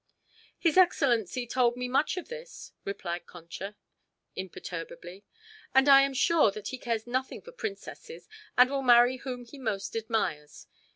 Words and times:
"His 0.57 0.77
excellency 0.79 1.45
told 1.45 1.77
me 1.77 1.87
much 1.87 2.17
of 2.17 2.27
this," 2.27 2.71
replied 2.85 3.27
Concha 3.27 3.75
imperturbably. 4.35 5.25
"And 5.75 5.87
I 5.87 6.01
am 6.01 6.15
sure 6.15 6.49
that 6.49 6.69
he 6.69 6.79
cares 6.79 7.05
nothing 7.05 7.43
for 7.43 7.51
princesses 7.51 8.27
and 8.57 8.71
will 8.71 8.81
marry 8.81 9.17
whom 9.17 9.45
he 9.45 9.59
most 9.59 9.95
admires. 9.95 10.65